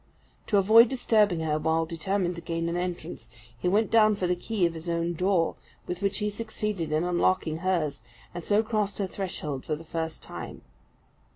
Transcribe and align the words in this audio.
To 0.47 0.57
avoid 0.57 0.89
disturbing 0.89 1.41
her, 1.41 1.59
while 1.59 1.85
determined 1.85 2.33
to 2.37 2.41
gain 2.41 2.67
an 2.67 2.75
entrance, 2.75 3.29
he 3.55 3.67
went 3.67 3.91
down 3.91 4.15
for 4.15 4.25
the 4.25 4.35
key 4.35 4.65
of 4.65 4.73
his 4.73 4.89
own 4.89 5.13
door, 5.13 5.57
with 5.85 6.01
which 6.01 6.17
he 6.17 6.29
succeeded 6.31 6.91
in 6.91 7.03
unlocking 7.03 7.57
hers, 7.57 8.01
and 8.33 8.43
so 8.43 8.63
crossed 8.63 8.97
her 8.97 9.05
threshold 9.05 9.63
for 9.63 9.75
the 9.75 9.83
first 9.83 10.23
time. 10.23 10.63